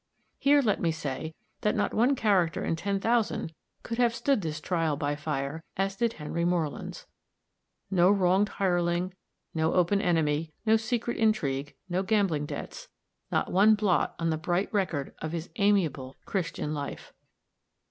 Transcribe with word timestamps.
Here 0.39 0.63
let 0.63 0.81
me 0.81 0.89
say 0.91 1.35
that 1.61 1.75
not 1.75 1.93
one 1.93 2.15
character 2.15 2.65
in 2.65 2.75
ten 2.75 2.99
thousand 2.99 3.53
could 3.83 3.99
have 3.99 4.15
stood 4.15 4.41
this 4.41 4.59
trial 4.59 4.95
by 4.95 5.15
fire 5.15 5.63
as 5.77 5.95
did 5.95 6.13
Henry 6.13 6.43
Moreland's. 6.43 7.05
No 7.91 8.09
wronged 8.09 8.49
hireling, 8.49 9.13
no 9.53 9.75
open 9.75 10.01
enemy, 10.01 10.53
no 10.65 10.75
secret 10.75 11.17
intrigue, 11.17 11.75
no 11.87 12.01
gambling 12.01 12.47
debts 12.47 12.87
not 13.31 13.51
one 13.51 13.75
blot 13.75 14.15
on 14.17 14.31
the 14.31 14.37
bright 14.37 14.73
record 14.73 15.13
of 15.19 15.33
his 15.33 15.51
amiable, 15.57 16.17
Christian 16.25 16.73
life. 16.73 17.13